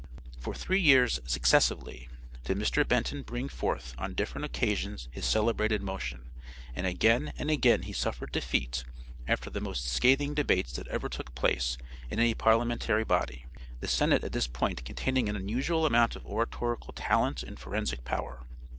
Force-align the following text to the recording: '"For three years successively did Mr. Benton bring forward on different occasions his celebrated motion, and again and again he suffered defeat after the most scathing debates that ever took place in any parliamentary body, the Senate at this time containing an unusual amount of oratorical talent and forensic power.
'"For 0.43 0.55
three 0.55 0.79
years 0.79 1.19
successively 1.27 2.09
did 2.45 2.57
Mr. 2.57 2.87
Benton 2.87 3.21
bring 3.21 3.47
forward 3.47 3.83
on 3.99 4.15
different 4.15 4.45
occasions 4.45 5.07
his 5.11 5.27
celebrated 5.27 5.83
motion, 5.83 6.31
and 6.73 6.87
again 6.87 7.31
and 7.37 7.51
again 7.51 7.83
he 7.83 7.93
suffered 7.93 8.31
defeat 8.31 8.83
after 9.27 9.51
the 9.51 9.61
most 9.61 9.85
scathing 9.87 10.33
debates 10.33 10.73
that 10.73 10.87
ever 10.87 11.07
took 11.07 11.35
place 11.35 11.77
in 12.09 12.17
any 12.19 12.33
parliamentary 12.33 13.03
body, 13.05 13.45
the 13.79 13.87
Senate 13.87 14.23
at 14.23 14.31
this 14.31 14.47
time 14.47 14.73
containing 14.77 15.29
an 15.29 15.35
unusual 15.35 15.85
amount 15.85 16.15
of 16.15 16.25
oratorical 16.25 16.93
talent 16.93 17.43
and 17.43 17.59
forensic 17.59 18.03
power. 18.03 18.43